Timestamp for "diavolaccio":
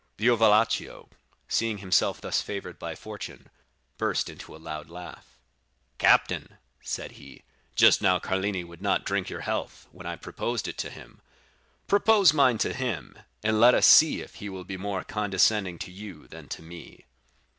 0.17-1.09